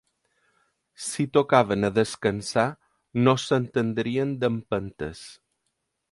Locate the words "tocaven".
1.37-1.87